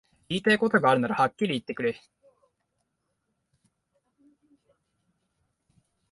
[0.29, 2.01] 言いたいことがあるならはっきり言ってくれ